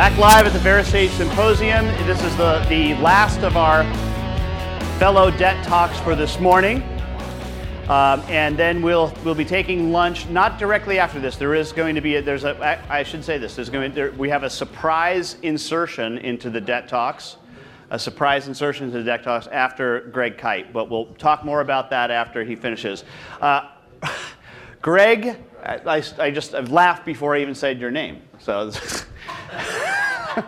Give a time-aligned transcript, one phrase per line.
[0.00, 1.84] Back live at the VeraSage Symposium.
[2.06, 3.84] This is the, the last of our
[4.98, 6.82] fellow DET talks for this morning.
[7.86, 11.36] Um, and then we'll we'll be taking lunch not directly after this.
[11.36, 13.54] There is going to be a, there's a I, I should say this.
[13.54, 17.36] There's going to, there, we have a surprise insertion into the DET talks,
[17.90, 20.72] a surprise insertion into the DET talks after Greg Kyte.
[20.72, 23.04] But we'll talk more about that after he finishes.
[23.38, 23.68] Uh,
[24.80, 28.22] Greg, I, I just I've laughed before I even said your name.
[28.38, 28.70] So
[29.50, 30.44] I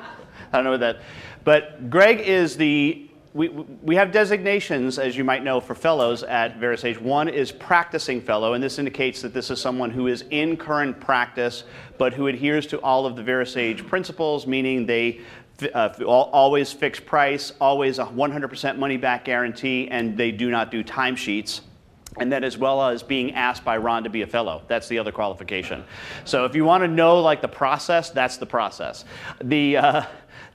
[0.53, 1.01] don't know what that.
[1.45, 6.61] But Greg is the we, we have designations, as you might know, for fellows at
[6.61, 7.01] VeraSage.
[7.01, 11.01] One is practicing fellow, and this indicates that this is someone who is in current
[11.01, 11.65] practice,
[11.97, 15.23] but who adheres to all of the VeraSage principles, meaning they
[15.75, 20.85] uh, always fix price, always a 100% money back guarantee, and they do not do
[20.85, 21.63] timesheets.
[22.19, 24.63] And then, as well as being asked by Ron to be a fellow.
[24.69, 25.83] That's the other qualification.
[26.25, 29.05] So, if you want to know like the process, that's the process.
[29.43, 30.03] The, uh,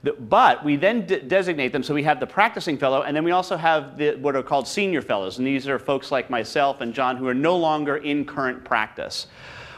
[0.04, 1.84] but we then de- designate them.
[1.84, 4.68] So we have the practicing fellow, and then we also have the, what are called
[4.68, 5.38] senior fellows.
[5.38, 9.28] And these are folks like myself and John who are no longer in current practice.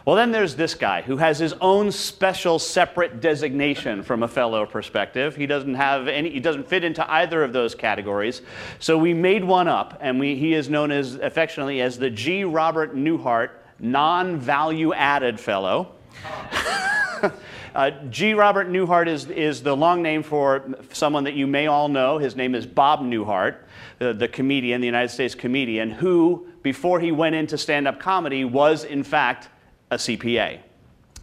[0.05, 4.65] Well, then there's this guy who has his own special separate designation from a fellow
[4.65, 5.35] perspective.
[5.35, 8.41] He doesn't have any, he doesn't fit into either of those categories.
[8.79, 12.43] So we made one up, and we, he is known as affectionately as the G.
[12.43, 15.95] Robert Newhart non value added fellow.
[17.75, 18.33] Uh, G.
[18.33, 22.17] Robert Newhart is, is the long name for someone that you may all know.
[22.17, 23.57] His name is Bob Newhart,
[23.99, 28.43] the, the comedian, the United States comedian, who, before he went into stand up comedy,
[28.43, 29.49] was in fact
[29.91, 30.59] a CPA.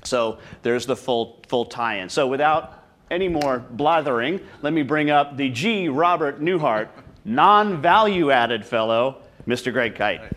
[0.04, 2.08] So there's the full, full tie in.
[2.08, 5.88] So without any more blathering, let me bring up the G.
[5.88, 6.88] Robert Newhart,
[7.24, 9.72] non value added fellow, Mr.
[9.72, 10.32] Greg Kyte.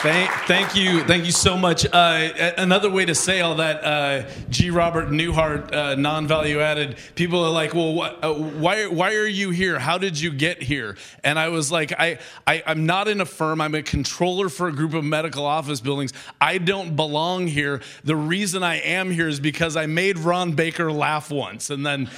[0.00, 1.84] Thank, thank you, thank you so much.
[1.84, 4.70] Uh, another way to say all that, uh, G.
[4.70, 6.98] Robert Newhart, uh, non-value added.
[7.16, 9.80] People are like, "Well, wh- uh, why, why are you here?
[9.80, 13.24] How did you get here?" And I was like, I, I, I'm not in a
[13.24, 13.60] firm.
[13.60, 16.12] I'm a controller for a group of medical office buildings.
[16.40, 17.80] I don't belong here.
[18.04, 22.08] The reason I am here is because I made Ron Baker laugh once, and then,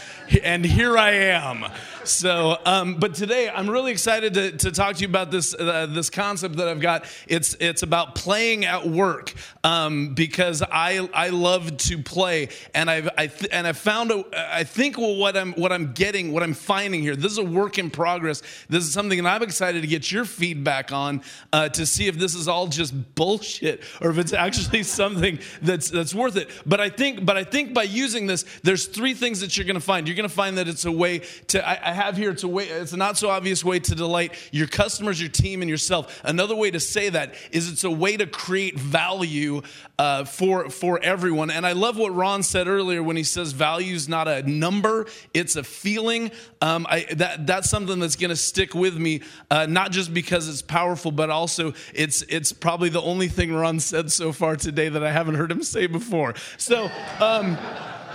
[0.42, 1.64] and here I am.
[2.04, 5.86] So, um, but today I'm really excited to, to talk to you about this uh,
[5.88, 7.06] this concept that I've got.
[7.26, 9.32] It's it's about playing at work
[9.62, 14.24] um, because I I love to play, and I've I th- and I found a,
[14.34, 17.16] I think what I'm what I'm getting what I'm finding here.
[17.16, 18.42] This is a work in progress.
[18.68, 21.22] This is something, and I'm excited to get your feedback on
[21.52, 25.90] uh, to see if this is all just bullshit or if it's actually something that's
[25.90, 26.50] that's worth it.
[26.66, 29.80] But I think but I think by using this, there's three things that you're to
[29.80, 30.08] find.
[30.08, 32.64] You're to find that it's a way to I, I have here it's a way
[32.64, 36.20] it's a not so obvious way to delight your customers, your team, and yourself.
[36.24, 39.62] Another way to say that is it's a way to create value
[39.98, 41.50] uh, for for everyone.
[41.50, 45.06] And I love what Ron said earlier when he says value is not a number;
[45.34, 46.30] it's a feeling.
[46.60, 50.48] Um, I, that that's something that's going to stick with me, uh, not just because
[50.48, 54.88] it's powerful, but also it's it's probably the only thing Ron said so far today
[54.88, 56.34] that I haven't heard him say before.
[56.56, 56.90] So.
[57.20, 57.58] Um,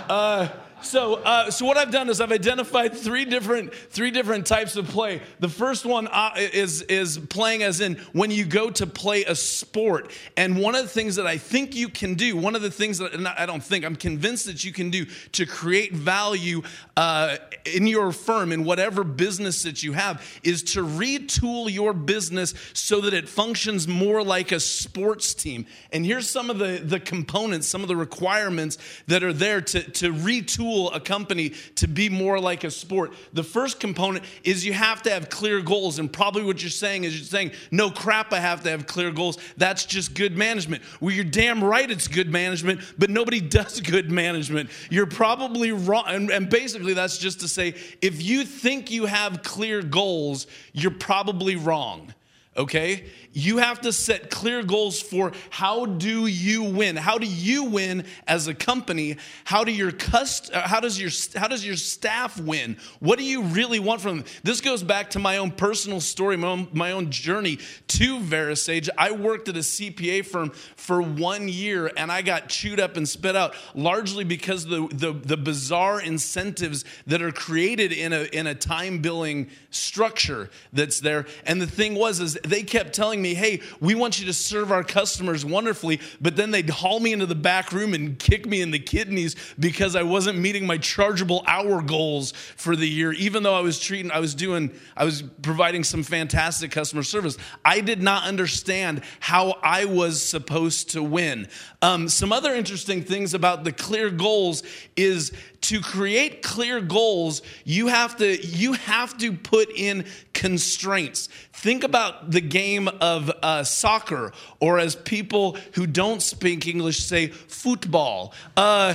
[0.08, 0.48] uh,
[0.82, 4.86] so, uh, so what I've done is I've identified three different three different types of
[4.86, 5.22] play.
[5.40, 9.34] The first one uh, is is playing as in when you go to play a
[9.34, 10.10] sport.
[10.36, 12.98] And one of the things that I think you can do, one of the things
[12.98, 16.62] that I don't think I'm convinced that you can do to create value
[16.96, 22.52] uh, in your firm in whatever business that you have is to retool your business
[22.74, 25.64] so that it functions more like a sports team.
[25.90, 28.76] And here's some of the the components, some of the requirements
[29.06, 33.14] that are there to to retool tool a company to be more like a sport.
[33.32, 35.98] The first component is you have to have clear goals.
[35.98, 39.10] And probably what you're saying is you're saying, no crap, I have to have clear
[39.10, 39.38] goals.
[39.56, 40.82] That's just good management.
[41.00, 44.70] Well, you're damn right it's good management, but nobody does good management.
[44.90, 46.04] You're probably wrong.
[46.06, 50.90] And, and basically, that's just to say if you think you have clear goals, you're
[50.90, 52.12] probably wrong
[52.56, 53.04] okay?
[53.32, 56.96] You have to set clear goals for how do you win?
[56.96, 59.16] How do you win as a company?
[59.44, 61.10] How do your cust- uh, how does your
[61.40, 62.78] how does your staff win?
[63.00, 64.26] What do you really want from them?
[64.42, 67.58] This goes back to my own personal story my own, my own journey
[67.88, 68.88] to VeraSage.
[68.96, 73.08] i worked at a cpa firm for one year and i got chewed up and
[73.08, 78.46] spit out largely because the the, the bizarre incentives that are created in a in
[78.46, 81.26] a time billing structure that's there.
[81.44, 84.72] And the thing was is they kept telling me, hey, we want you to serve
[84.72, 88.60] our customers wonderfully, but then they'd haul me into the back room and kick me
[88.60, 93.42] in the kidneys because I wasn't meeting my chargeable hour goals for the year, even
[93.42, 97.36] though I was treating, I was doing, I was providing some fantastic customer service.
[97.64, 101.48] I did not understand how I was supposed to win.
[101.82, 104.62] Um, some other interesting things about the clear goals
[104.96, 105.32] is
[105.62, 110.04] to create clear goals you have to you have to put in
[110.36, 111.28] constraints.
[111.54, 117.28] Think about the game of uh, soccer or as people who don't speak english say
[117.28, 118.34] football.
[118.54, 118.94] Uh,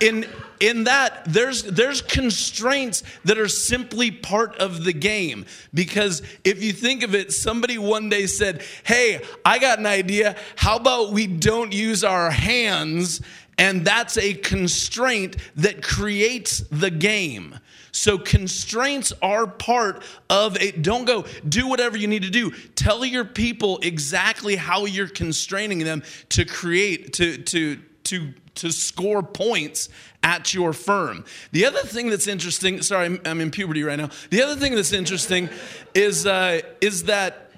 [0.00, 0.26] in
[0.60, 5.44] in that there's there's constraints that are simply part of the game.
[5.74, 10.34] Because if you think of it somebody one day said hey i got an idea.
[10.56, 13.20] How about we don't use our hands?
[13.58, 17.54] And that's a constraint that creates the game.
[17.94, 20.82] So constraints are part of it.
[20.82, 22.50] Don't go do whatever you need to do.
[22.74, 29.22] Tell your people exactly how you're constraining them to create to to to to score
[29.22, 29.88] points
[30.24, 31.24] at your firm.
[31.52, 34.10] The other thing that's interesting, sorry, I'm, I'm in puberty right now.
[34.30, 35.48] The other thing that's interesting
[35.94, 37.52] is uh, is that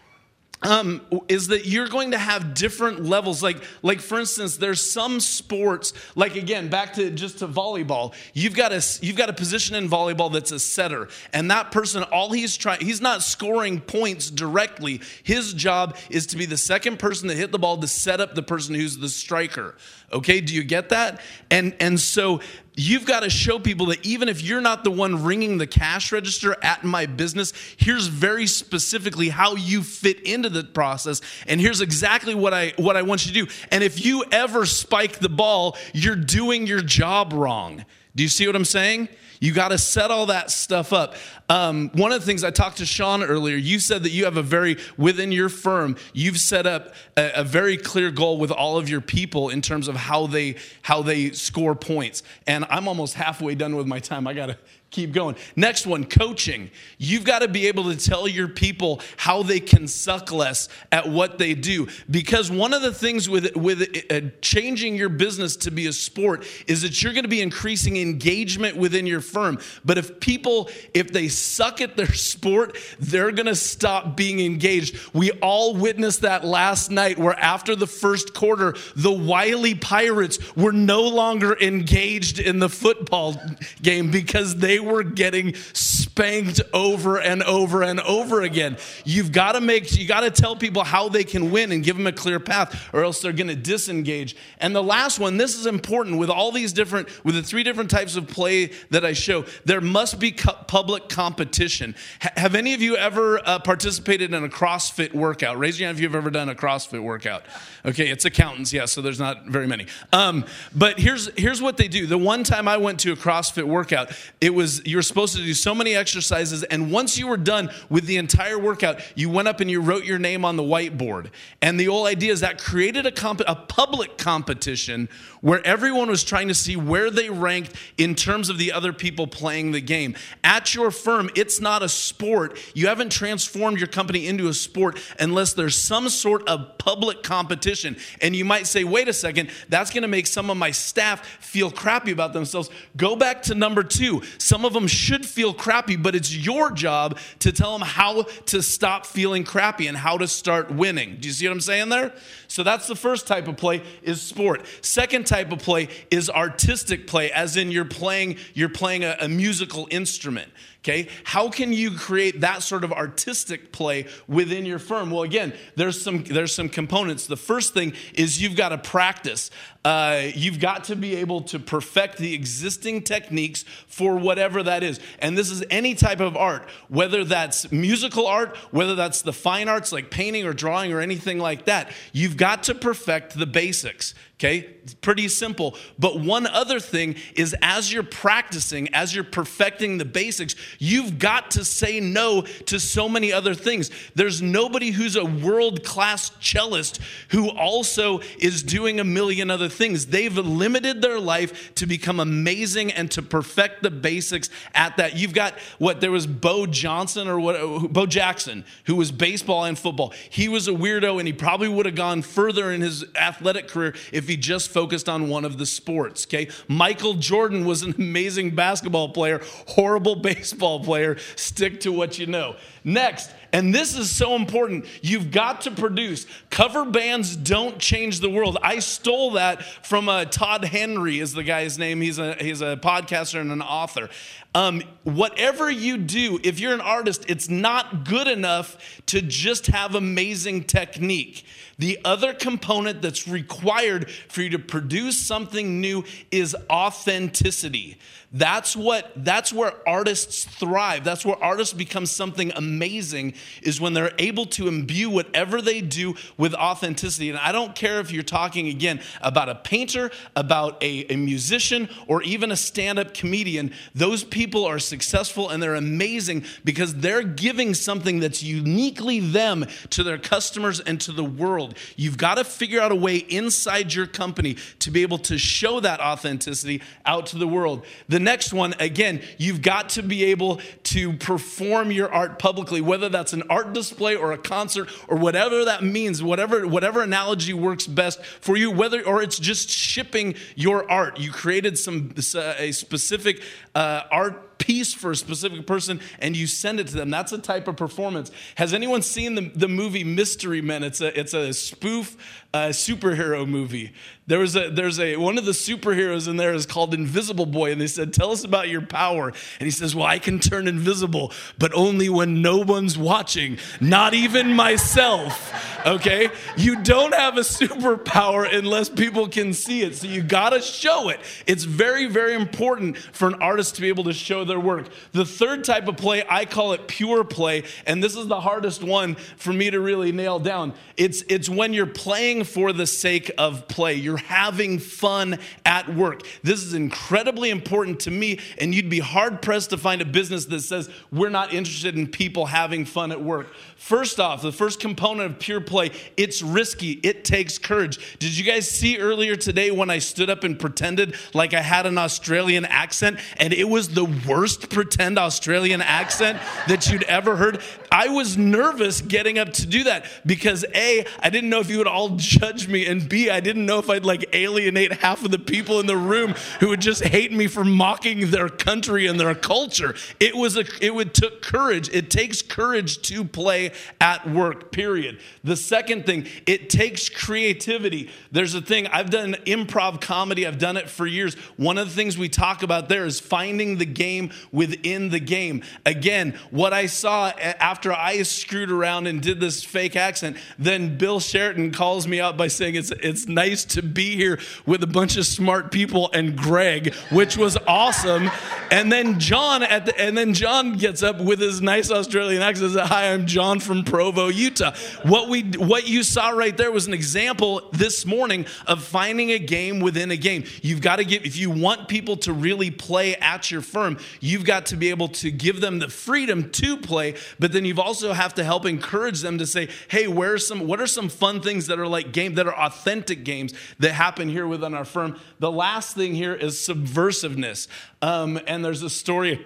[0.62, 3.42] um, is that you're going to have different levels.
[3.42, 5.92] Like, like for instance, there's some sports.
[6.14, 8.14] Like again, back to just to volleyball.
[8.32, 12.02] You've got a you've got a position in volleyball that's a setter, and that person,
[12.04, 15.00] all he's trying, he's not scoring points directly.
[15.22, 18.34] His job is to be the second person to hit the ball to set up
[18.34, 19.74] the person who's the striker.
[20.12, 21.20] Okay, do you get that?
[21.50, 22.40] And and so
[22.76, 26.12] you've got to show people that even if you're not the one ringing the cash
[26.12, 31.80] register at my business, here's very specifically how you fit into the process and here's
[31.80, 33.52] exactly what I what I want you to do.
[33.72, 37.84] And if you ever spike the ball, you're doing your job wrong.
[38.14, 39.08] Do you see what I'm saying?
[39.40, 41.14] You got to set all that stuff up.
[41.48, 44.36] Um, one of the things I talked to Sean earlier, you said that you have
[44.36, 48.78] a very, within your firm, you've set up a, a, very clear goal with all
[48.78, 52.24] of your people in terms of how they, how they score points.
[52.48, 54.26] And I'm almost halfway done with my time.
[54.26, 54.58] I got to
[54.90, 55.36] keep going.
[55.56, 56.70] Next one, coaching.
[56.96, 61.08] You've got to be able to tell your people how they can suck less at
[61.08, 61.88] what they do.
[62.10, 66.46] Because one of the things with, with uh, changing your business to be a sport
[66.66, 69.58] is that you're going to be increasing engagement within your firm.
[69.84, 74.98] But if people, if they suck at their sport, they're going to stop being engaged.
[75.12, 80.72] We all witnessed that last night where after the first quarter, the Wiley Pirates were
[80.72, 83.40] no longer engaged in the football
[83.82, 88.76] game because they were getting spanked over and over and over again.
[89.04, 91.96] You've got to make, you got to tell people how they can win and give
[91.96, 94.36] them a clear path, or else they're going to disengage.
[94.58, 97.90] And the last one, this is important with all these different, with the three different
[97.90, 101.94] types of play that I show, there must be public competition.
[102.22, 105.58] H- have any of you ever uh, participated in a CrossFit workout?
[105.58, 107.42] Raise your hand if you've ever done a CrossFit workout.
[107.84, 109.86] Okay, it's accountants, yeah, so there's not very many.
[110.12, 110.44] Um,
[110.74, 112.06] but here's here's what they do.
[112.06, 115.42] The one time I went to a CrossFit workout, it was you were supposed to
[115.42, 119.48] do so many exercises, and once you were done with the entire workout, you went
[119.48, 121.30] up and you wrote your name on the whiteboard.
[121.60, 125.08] And the whole idea is that created a comp- a public competition
[125.46, 129.28] where everyone was trying to see where they ranked in terms of the other people
[129.28, 130.16] playing the game.
[130.42, 132.58] At your firm, it's not a sport.
[132.74, 137.96] You haven't transformed your company into a sport unless there's some sort of public competition.
[138.20, 141.24] And you might say, wait a second, that's going to make some of my staff
[141.24, 142.68] feel crappy about themselves.
[142.96, 144.22] Go back to number two.
[144.38, 148.60] Some of them should feel crappy, but it's your job to tell them how to
[148.64, 151.18] stop feeling crappy and how to start winning.
[151.20, 152.12] Do you see what I'm saying there?
[152.48, 154.64] So that's the first type of play is sport.
[154.80, 159.28] Second type of play is artistic play, as in you're playing, you're playing a, a
[159.28, 160.50] musical instrument.
[160.88, 165.10] Okay, how can you create that sort of artistic play within your firm?
[165.10, 167.26] Well, again, there's some there's some components.
[167.26, 169.50] The first thing is you've got to practice.
[169.84, 175.00] Uh, you've got to be able to perfect the existing techniques for whatever that is.
[175.18, 179.68] And this is any type of art, whether that's musical art, whether that's the fine
[179.68, 181.90] arts like painting or drawing or anything like that.
[182.12, 184.14] You've got to perfect the basics.
[184.38, 185.76] Okay, it's pretty simple.
[185.98, 191.52] But one other thing is as you're practicing, as you're perfecting the basics, you've got
[191.52, 193.90] to say no to so many other things.
[194.14, 200.06] There's nobody who's a world class cellist who also is doing a million other things.
[200.06, 205.16] They've limited their life to become amazing and to perfect the basics at that.
[205.16, 209.78] You've got what there was Bo Johnson or what Bo Jackson, who was baseball and
[209.78, 210.12] football.
[210.30, 213.94] He was a weirdo and he probably would have gone further in his athletic career
[214.12, 216.48] if he just focused on one of the sports, okay?
[216.68, 222.26] Michael Jordan was an amazing basketball player, horrible baseball baseball player, stick to what you
[222.26, 222.56] know.
[222.82, 226.26] Next, and this is so important, you've got to produce.
[226.50, 228.58] Cover bands don't change the world.
[228.62, 232.00] I stole that from uh, Todd Henry, is the guy's name.
[232.00, 234.08] He's a, he's a podcaster and an author.
[234.54, 239.94] Um, whatever you do, if you're an artist, it's not good enough to just have
[239.94, 241.44] amazing technique.
[241.78, 247.98] The other component that's required for you to produce something new is authenticity.
[248.32, 251.04] That's what that's where artists thrive.
[251.04, 256.14] That's where artists become something amazing is when they're able to imbue whatever they do
[256.36, 257.28] with authenticity.
[257.28, 261.88] And I don't care if you're talking again about a painter, about a, a musician,
[262.06, 263.72] or even a stand-up comedian.
[263.94, 270.02] Those people are successful and they're amazing because they're giving something that's uniquely them to
[270.02, 271.76] their customers and to the world.
[271.96, 275.80] You've got to figure out a way inside your company to be able to show
[275.80, 277.84] that authenticity out to the world.
[278.08, 283.08] The next one, again, you've got to be able to perform your art publicly, whether
[283.08, 287.86] that's an art display or a concert or whatever that means, whatever, whatever analogy works
[287.86, 291.18] best for you, whether or it's just shipping your art.
[291.18, 293.42] You created some a specific
[293.74, 297.10] uh, art piece for a specific person and you send it to them.
[297.10, 298.30] That's a type of performance.
[298.56, 300.82] Has anyone seen the, the movie Mystery Men?
[300.82, 302.16] It's a, it's a spoof
[302.54, 303.92] uh, superhero movie.
[304.26, 307.70] There was a, there's a, one of the superheroes in there is called Invisible Boy.
[307.70, 309.28] And they said, tell us about your power.
[309.28, 314.14] And he says, well, I can turn invisible, but only when no one's watching, not
[314.14, 315.52] even myself.
[315.86, 316.28] Okay.
[316.56, 319.94] You don't have a superpower unless people can see it.
[319.94, 321.20] So you got to show it.
[321.46, 324.88] It's very, very important for an artist to be able to show their work.
[325.12, 327.64] The third type of play, I call it pure play.
[327.86, 330.74] And this is the hardest one for me to really nail down.
[330.96, 333.94] It's, it's when you're playing for the sake of play.
[333.94, 336.22] You're having fun at work.
[336.42, 340.46] This is incredibly important to me, and you'd be hard pressed to find a business
[340.46, 343.48] that says we're not interested in people having fun at work.
[343.76, 346.92] First off, the first component of pure play, it's risky.
[347.02, 348.18] It takes courage.
[348.18, 351.86] Did you guys see earlier today when I stood up and pretended like I had
[351.86, 354.35] an Australian accent and it was the worst
[354.70, 356.38] pretend Australian accent
[356.68, 357.62] that you'd ever heard?
[357.90, 361.78] I was nervous getting up to do that because A, I didn't know if you
[361.78, 365.30] would all judge me, and B, I didn't know if I'd like alienate half of
[365.30, 369.18] the people in the room who would just hate me for mocking their country and
[369.18, 369.94] their culture.
[370.20, 371.88] It was a it would took courage.
[371.88, 375.20] It takes courage to play at work, period.
[375.44, 378.10] The second thing, it takes creativity.
[378.32, 381.34] There's a thing, I've done improv comedy, I've done it for years.
[381.56, 385.62] One of the things we talk about there is finding the game within the game.
[385.84, 391.20] Again, what I saw after I screwed around and did this fake accent, then Bill
[391.20, 395.16] Sheraton calls me out by saying it's it's nice to be here with a bunch
[395.16, 398.30] of smart people and Greg, which was awesome.
[398.70, 402.72] And then John at the, and then John gets up with his nice Australian accent
[402.72, 406.86] says, "Hi, I'm John from Provo, Utah." What we what you saw right there was
[406.86, 410.44] an example this morning of finding a game within a game.
[410.62, 414.44] You've got to get if you want people to really play at your firm, you've
[414.44, 418.12] got to be able to give them the freedom to play, but then you've also
[418.12, 421.66] have to help encourage them to say, "Hey, where's some what are some fun things
[421.66, 425.52] that are like game that are authentic games that happen here within our firm?" The
[425.52, 427.68] last thing here is subversiveness.
[428.02, 429.44] Um, and there's a story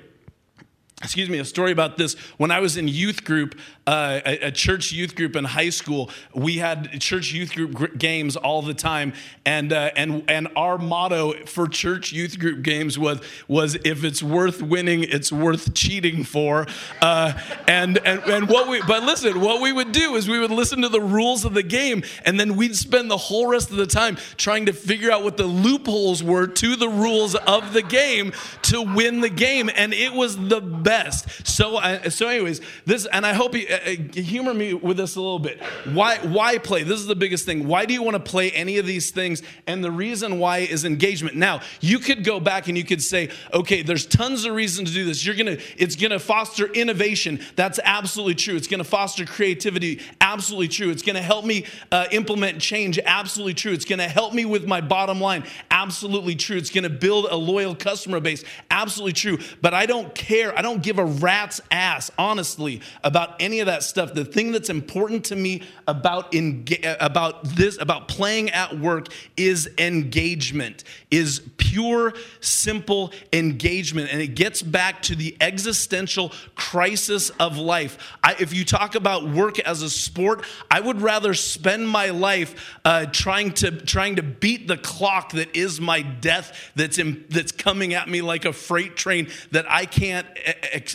[1.11, 2.15] excuse me, a story about this.
[2.37, 6.09] When I was in youth group, uh, a, a, church youth group in high school,
[6.33, 9.13] we had church youth group games all the time,
[9.45, 14.23] and uh, and and our motto for church youth group games was was if it's
[14.23, 16.69] worth winning, it's worth cheating for.
[17.03, 17.33] Uh,
[17.67, 20.83] and and and what we but listen, what we would do is we would listen
[20.83, 23.87] to the rules of the game, and then we'd spend the whole rest of the
[23.89, 28.33] time trying to figure out what the loopholes were to the rules of the game
[28.63, 31.47] to win the game, and it was the best best.
[31.47, 35.17] So, uh, so anyways, this, and I hope you uh, uh, humor me with this
[35.17, 35.61] a little bit.
[35.93, 36.83] Why, why play?
[36.83, 37.67] This is the biggest thing.
[37.67, 39.43] Why do you want to play any of these things?
[39.67, 41.37] And the reason why is engagement.
[41.37, 44.95] Now, you could go back and you could say, okay, there's tons of reasons to
[44.95, 45.25] do this.
[45.25, 47.41] You're gonna, it's gonna foster innovation.
[47.57, 48.57] That's absolutely true.
[48.57, 50.01] It's gonna foster creativity.
[50.21, 50.91] Absolutely true.
[50.91, 52.99] It's gonna help me uh, implement change.
[53.05, 53.73] Absolutely true.
[53.73, 55.45] It's gonna help me with my bottom line.
[55.71, 56.57] Absolutely true.
[56.57, 58.45] It's gonna build a loyal customer base.
[58.71, 59.39] Absolutely true.
[59.61, 60.57] But I don't care.
[60.57, 64.15] I don't give a rat's ass, honestly, about any of that stuff.
[64.15, 69.69] The thing that's important to me about, enga- about this, about playing at work is
[69.79, 74.11] engagement, is pure, simple engagement.
[74.13, 78.17] And it gets back to the existential crisis of life.
[78.23, 82.79] I, if you talk about work as a sport, I would rather spend my life
[82.85, 87.53] uh, trying to trying to beat the clock that is my death that's in, that's
[87.53, 90.27] coming at me like a freight train that I can't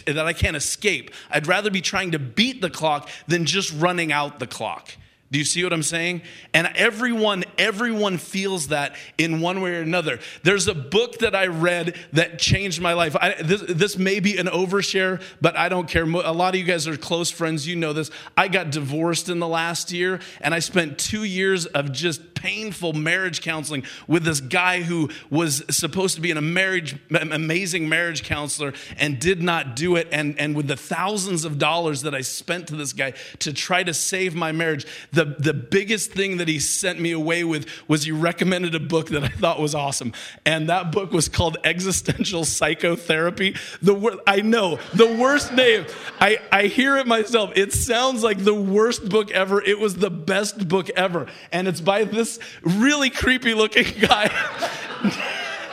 [0.06, 1.12] that I can't escape.
[1.30, 4.92] I'd rather be trying to beat the clock than just running out the clock.
[5.36, 6.22] Do you see what I'm saying?
[6.54, 10.20] And everyone, everyone feels that in one way or another.
[10.44, 13.18] There's a book that I read that changed my life.
[13.20, 16.04] I, this, this may be an overshare, but I don't care.
[16.04, 17.68] A lot of you guys are close friends.
[17.68, 18.12] You know this.
[18.38, 22.94] I got divorced in the last year, and I spent two years of just painful
[22.94, 28.72] marriage counseling with this guy who was supposed to be an marriage, amazing marriage counselor
[28.98, 30.08] and did not do it.
[30.12, 33.84] And, and with the thousands of dollars that I spent to this guy to try
[33.84, 38.04] to save my marriage, the, the biggest thing that he sent me away with was
[38.04, 40.14] he recommended a book that I thought was awesome.
[40.46, 43.56] And that book was called Existential Psychotherapy.
[43.82, 45.86] The I know, the worst name.
[46.20, 47.52] I, I hear it myself.
[47.56, 49.62] It sounds like the worst book ever.
[49.62, 51.28] It was the best book ever.
[51.52, 54.32] And it's by this really creepy looking guy.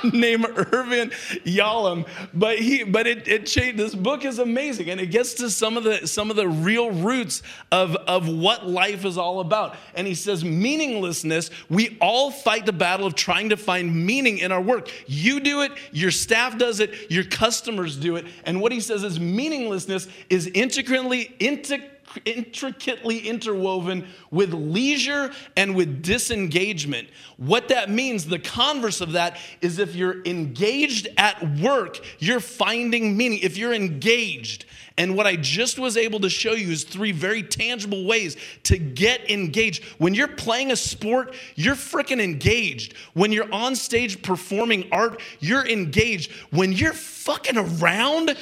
[0.12, 1.11] named Irvin
[1.44, 2.06] Yalom.
[2.35, 3.78] But he, but it, it changed.
[3.78, 6.90] This book is amazing, and it gets to some of the some of the real
[6.90, 9.76] roots of of what life is all about.
[9.94, 11.50] And he says meaninglessness.
[11.68, 14.90] We all fight the battle of trying to find meaning in our work.
[15.06, 15.73] You do it.
[15.92, 17.11] Your staff does it.
[17.11, 18.26] Your customers do it.
[18.44, 21.91] And what he says is meaninglessness is intricately intricately
[22.25, 27.09] intricately interwoven with leisure and with disengagement.
[27.37, 33.16] What that means, the converse of that, is if you're engaged at work, you're finding
[33.16, 33.40] meaning.
[33.42, 34.64] If you're engaged,
[34.99, 38.78] and what I just was able to show you is three very tangible ways to
[38.78, 39.85] get engaged.
[39.99, 42.95] When you're playing a sport, you're freaking engaged.
[43.14, 46.31] When you're on stage performing art, you're engaged.
[46.50, 48.37] When you're fucking around,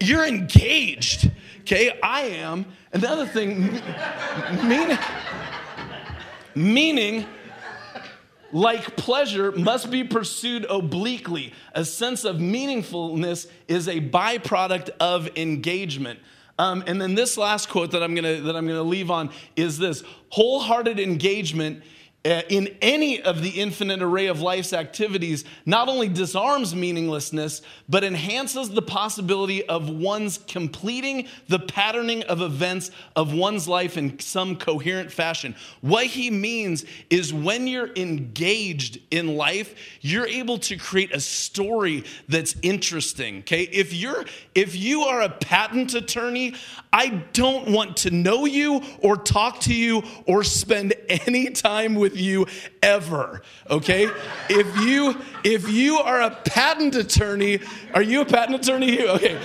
[0.00, 1.30] you're engaged.
[1.62, 2.66] Okay, I am.
[2.92, 3.80] And the other thing,
[4.64, 4.98] meaning,
[6.56, 7.26] meaning,
[8.50, 11.54] like pleasure, must be pursued obliquely.
[11.72, 16.18] A sense of meaningfulness is a byproduct of engagement.
[16.58, 19.78] Um, and then this last quote that I'm gonna that I'm gonna leave on is
[19.78, 21.84] this: wholehearted engagement
[22.24, 28.04] Uh, in any of the infinite array of life's activities not only disarms meaninglessness, but
[28.04, 34.54] enhances the possibility of one's completing the patterning of events of one's life in some
[34.54, 35.56] coherent fashion.
[35.80, 42.04] What he means is when you're engaged in life, you're able to create a story
[42.28, 43.38] that's interesting.
[43.38, 43.62] Okay?
[43.62, 46.54] If you're if you are a patent attorney,
[46.92, 52.11] I don't want to know you or talk to you or spend any time with
[52.12, 52.46] with you
[52.82, 53.42] ever.
[53.70, 54.08] Okay?
[54.48, 57.60] if you if you are a patent attorney,
[57.94, 59.00] are you a patent attorney?
[59.02, 59.40] Okay.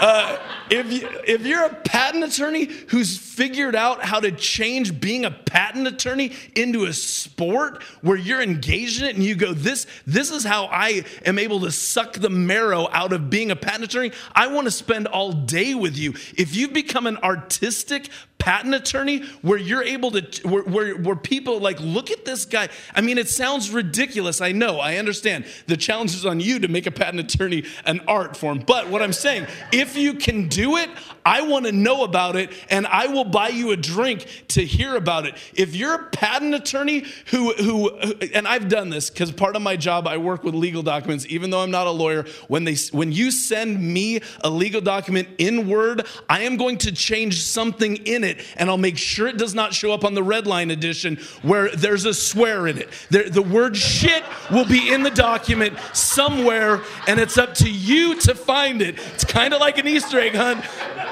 [0.00, 0.38] Uh,
[0.70, 5.30] if, you, if you're a patent attorney who's figured out how to change being a
[5.30, 10.30] patent attorney into a sport where you're engaged in it and you go, this, this
[10.30, 14.12] is how I am able to suck the marrow out of being a patent attorney,
[14.34, 16.14] I want to spend all day with you.
[16.36, 21.58] If you've become an artistic patent attorney where you're able to where, where, where, people
[21.58, 22.68] like look at this guy.
[22.94, 24.40] I mean it sounds ridiculous.
[24.40, 24.78] I know.
[24.78, 25.44] I understand.
[25.66, 28.62] The challenge is on you to make a patent attorney an art form.
[28.64, 30.90] But what i'm saying if you can do it
[31.24, 34.96] i want to know about it and i will buy you a drink to hear
[34.96, 37.90] about it if you're a patent attorney who who
[38.34, 41.50] and i've done this because part of my job i work with legal documents even
[41.50, 45.68] though i'm not a lawyer when they when you send me a legal document in
[45.68, 49.54] word i am going to change something in it and I'll make sure it does
[49.54, 52.88] not show up on the red line edition where there's a swear in it.
[53.10, 58.18] There, the word shit will be in the document somewhere, and it's up to you
[58.20, 58.98] to find it.
[59.14, 60.47] It's kind of like an Easter egg hunt,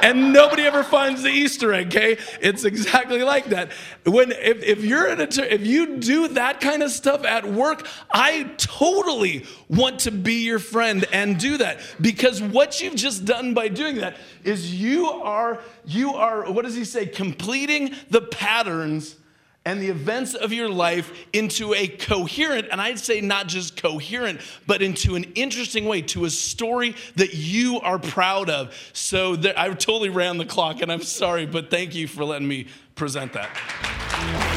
[0.02, 2.18] and nobody ever finds the Easter egg, okay?
[2.40, 3.72] It's exactly like that.
[4.04, 7.86] When if, if you're an attorney, if you do that kind of stuff at work,
[8.10, 13.54] I totally want to be your friend and do that because what you've just done
[13.54, 19.16] by doing that is you are you are what does he say completing the patterns
[19.66, 24.40] and the events of your life into a coherent, and I'd say not just coherent,
[24.66, 28.74] but into an interesting way, to a story that you are proud of.
[28.94, 32.48] So there, I totally ran the clock, and I'm sorry, but thank you for letting
[32.48, 34.55] me present that.